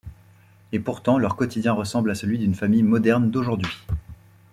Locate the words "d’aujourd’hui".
3.29-3.77